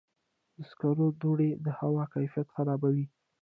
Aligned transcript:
د 0.57 0.59
سکرو 0.69 1.07
دوړې 1.21 1.49
د 1.65 1.67
هوا 1.79 2.03
کیفیت 2.13 2.47
خرابوي. 2.55 3.05